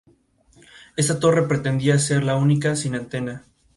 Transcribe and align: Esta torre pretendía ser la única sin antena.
Esta 0.97 1.19
torre 1.19 1.43
pretendía 1.47 1.99
ser 1.99 2.23
la 2.23 2.35
única 2.35 2.75
sin 2.75 2.95
antena. 2.95 3.43